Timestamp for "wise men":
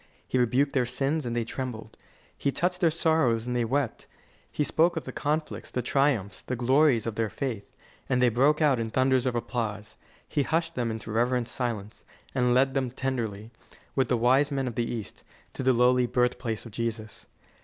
14.17-14.67